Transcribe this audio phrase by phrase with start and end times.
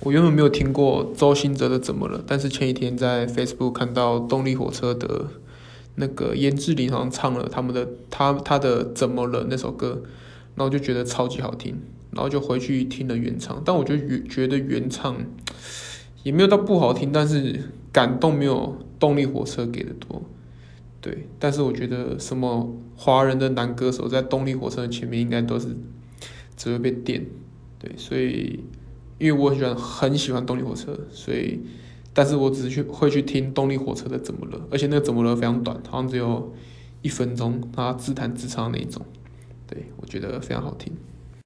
[0.00, 5.26] 我原本没有听过周兴哲的《怎么了》，但是前几天在 Facebook 看到动力火车的
[5.94, 10.02] 那个严志林好像唱了他们的他他的《怎么了》那首歌，
[10.56, 11.78] 然后就觉得超级好听，
[12.10, 15.16] 然后就回去听了原唱，但我觉觉得原唱
[16.22, 20.22] 也没有到不好听，但是感动没有动力火车给的多。
[21.00, 25.68] 对，但是我觉得什么华人的男歌手在动力火车的前面应该都是
[26.56, 27.24] 只会被电，
[27.78, 28.60] 对，所以
[29.18, 31.60] 因为我很喜欢很喜欢动力火车，所以
[32.12, 36.52] 但是我只是去会去听动力火车的怎么了，而且那个怎么了非常短，好像只有
[37.02, 39.04] 一分钟，他自弹自唱那一种，
[39.66, 40.92] 对我觉得非常好听。